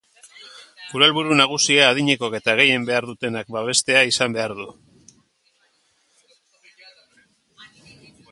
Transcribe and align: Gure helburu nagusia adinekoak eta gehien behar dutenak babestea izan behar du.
Gure 0.93 1.07
helburu 1.07 1.35
nagusia 1.39 1.83
adinekoak 1.89 2.37
eta 2.39 2.55
gehien 2.59 2.87
behar 2.87 3.07
dutenak 3.09 3.53
babestea 3.57 4.01
izan 4.11 4.35
behar 4.37 4.55
du. 4.61 4.67